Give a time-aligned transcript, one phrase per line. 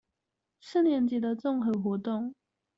[0.59, 2.33] 四年級的綜合活動